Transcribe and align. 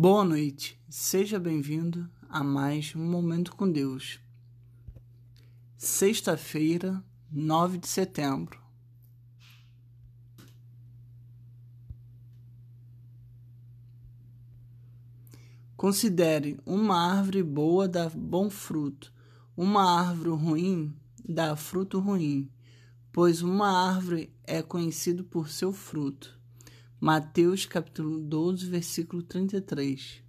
Boa 0.00 0.24
noite, 0.24 0.80
seja 0.88 1.40
bem-vindo 1.40 2.08
a 2.28 2.44
mais 2.44 2.94
um 2.94 3.04
Momento 3.04 3.56
com 3.56 3.68
Deus. 3.68 4.20
Sexta-feira, 5.76 7.02
9 7.28 7.78
de 7.78 7.88
setembro. 7.88 8.62
Considere 15.76 16.60
uma 16.64 17.16
árvore 17.16 17.42
boa 17.42 17.88
dá 17.88 18.08
bom 18.08 18.48
fruto, 18.48 19.12
uma 19.56 19.98
árvore 19.98 20.30
ruim 20.30 20.96
dá 21.28 21.56
fruto 21.56 21.98
ruim, 21.98 22.48
pois 23.10 23.42
uma 23.42 23.68
árvore 23.92 24.32
é 24.44 24.62
conhecida 24.62 25.24
por 25.24 25.48
seu 25.48 25.72
fruto. 25.72 26.37
Mateus 27.00 27.64
capítulo 27.64 28.18
12, 28.18 28.66
versículo 28.66 29.22
33. 29.22 30.20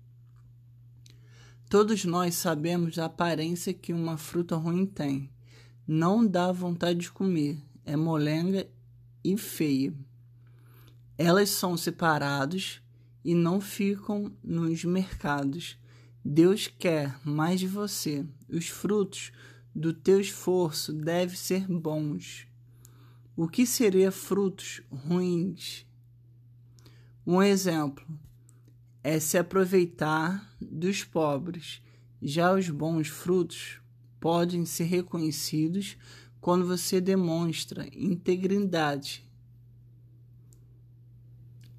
Todos 1.68 2.06
nós 2.06 2.36
sabemos 2.36 3.00
a 3.00 3.06
aparência 3.06 3.74
que 3.74 3.92
uma 3.92 4.18
fruta 4.18 4.56
ruim 4.56 4.86
tem. 4.86 5.32
Não 5.88 6.24
dá 6.24 6.52
vontade 6.52 7.00
de 7.00 7.12
comer, 7.12 7.60
é 7.84 7.96
molenga 7.96 8.70
e 9.24 9.36
feia. 9.36 9.92
Elas 11.18 11.50
são 11.50 11.76
separados 11.76 12.84
e 13.26 13.34
não 13.34 13.60
ficam 13.60 14.32
nos 14.44 14.86
mercados. 14.86 15.76
Deus 16.24 16.68
quer 16.68 17.20
mais 17.26 17.60
de 17.60 17.68
você. 17.68 18.24
Os 18.48 18.68
frutos 18.68 19.32
do 19.74 19.92
teu 19.92 20.22
esforço 20.22 20.94
devem 20.94 21.36
ser 21.36 21.66
bons. 21.68 22.46
O 23.36 23.48
que 23.48 23.66
seria 23.66 24.12
frutos 24.12 24.84
ruins? 24.92 25.89
Um 27.32 27.44
exemplo 27.44 28.04
é 29.04 29.20
se 29.20 29.38
aproveitar 29.38 30.52
dos 30.60 31.04
pobres. 31.04 31.80
Já 32.20 32.52
os 32.52 32.68
bons 32.72 33.08
frutos 33.08 33.80
podem 34.20 34.66
ser 34.66 34.86
reconhecidos 34.86 35.96
quando 36.42 36.66
você 36.66 37.00
demonstra 37.00 37.88
integridade, 37.94 39.30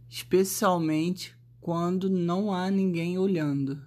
especialmente 0.08 1.36
quando 1.60 2.08
não 2.08 2.52
há 2.52 2.70
ninguém 2.70 3.18
olhando. 3.18 3.82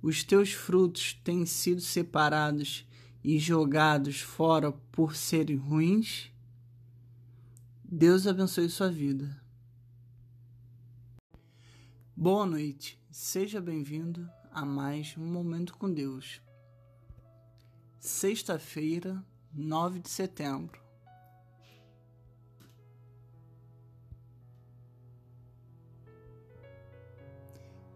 Os 0.00 0.24
teus 0.24 0.52
frutos 0.52 1.12
têm 1.22 1.44
sido 1.44 1.82
separados 1.82 2.88
e 3.22 3.38
jogados 3.38 4.22
fora 4.22 4.72
por 4.90 5.14
serem 5.14 5.56
ruins? 5.56 6.32
Deus 7.84 8.26
abençoe 8.26 8.70
sua 8.70 8.90
vida. 8.90 9.41
Boa 12.22 12.46
noite, 12.46 13.02
seja 13.10 13.60
bem-vindo 13.60 14.30
a 14.52 14.64
mais 14.64 15.16
um 15.18 15.26
Momento 15.26 15.76
com 15.76 15.92
Deus. 15.92 16.40
Sexta-feira, 17.98 19.20
9 19.52 19.98
de 19.98 20.08
setembro. 20.08 20.80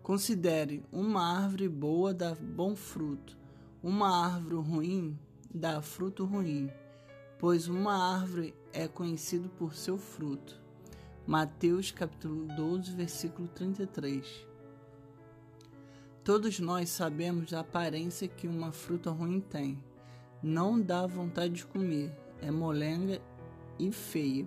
Considere 0.03 0.85
uma 0.91 1.23
árvore 1.45 1.69
boa 1.69 2.13
dá 2.13 2.35
bom 2.35 2.75
fruto, 2.75 3.39
uma 3.81 4.27
árvore 4.27 4.57
ruim 4.57 5.19
dá 5.55 5.81
fruto 5.81 6.25
ruim, 6.25 6.69
pois 7.39 7.69
uma 7.69 8.19
árvore 8.19 8.57
é 8.73 8.89
conhecida 8.89 9.49
por 9.51 9.73
seu 9.73 9.97
fruto. 9.97 10.66
Mateus 11.27 11.91
capítulo 11.91 12.47
12, 12.55 12.93
versículo 12.93 13.49
33. 13.49 14.47
Todos 16.23 16.61
nós 16.61 16.89
sabemos 16.91 17.53
a 17.53 17.61
aparência 17.61 18.29
que 18.29 18.47
uma 18.47 18.71
fruta 18.71 19.11
ruim 19.11 19.41
tem. 19.41 19.83
Não 20.41 20.81
dá 20.81 21.05
vontade 21.05 21.55
de 21.55 21.67
comer, 21.67 22.17
é 22.41 22.49
molenga 22.53 23.21
e 23.77 23.91
feia. 23.91 24.47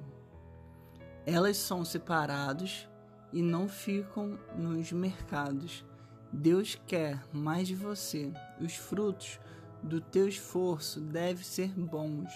Elas 1.26 1.58
são 1.58 1.84
separadas 1.84 2.88
e 3.34 3.42
não 3.42 3.68
ficam 3.68 4.40
nos 4.56 4.90
mercados. 4.94 5.84
Deus 6.32 6.80
quer 6.88 7.22
mais 7.34 7.68
de 7.68 7.76
você. 7.76 8.32
Os 8.58 8.78
frutos 8.78 9.38
do 9.84 10.00
teu 10.00 10.30
esforço 10.30 11.02
devem 11.02 11.44
ser 11.44 11.78
bons. 11.78 12.32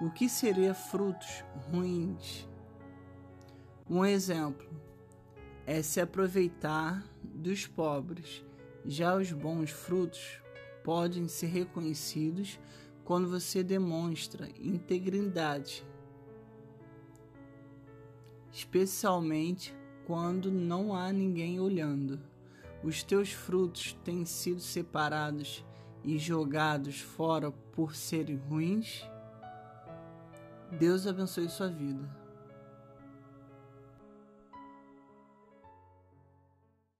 O 0.00 0.08
que 0.12 0.28
seria 0.28 0.72
frutos 0.72 1.42
ruins? 1.68 2.53
Um 3.88 4.02
exemplo 4.02 4.66
é 5.66 5.82
se 5.82 6.00
aproveitar 6.00 7.04
dos 7.22 7.66
pobres. 7.66 8.42
Já 8.86 9.14
os 9.14 9.30
bons 9.30 9.70
frutos 9.70 10.40
podem 10.82 11.28
ser 11.28 11.48
reconhecidos 11.48 12.58
quando 13.04 13.28
você 13.28 13.62
demonstra 13.62 14.48
integridade, 14.58 15.86
especialmente 18.50 19.76
quando 20.06 20.50
não 20.50 20.94
há 20.94 21.12
ninguém 21.12 21.60
olhando. 21.60 22.18
Os 22.82 23.02
teus 23.02 23.32
frutos 23.32 23.92
têm 24.02 24.24
sido 24.24 24.60
separados 24.60 25.62
e 26.02 26.16
jogados 26.16 27.00
fora 27.00 27.50
por 27.50 27.94
serem 27.94 28.36
ruins? 28.36 29.06
Deus 30.78 31.06
abençoe 31.06 31.50
sua 31.50 31.68
vida. 31.68 32.23